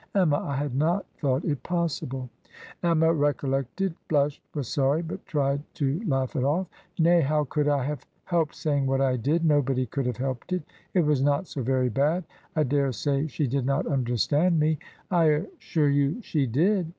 [0.15, 2.27] Emma, I had not thought it possible!^
[2.81, 6.65] Emma recollect ed, blushed, was sorry, but tried to laugh it ofiF.'
[6.97, 9.45] Nay, how could I have helped sdying what I did?
[9.45, 10.63] Nobody could have helped it.
[10.95, 12.23] It was not so very bad.
[12.55, 14.79] I dare say she did not understand me.''
[15.11, 16.87] I assure you she did.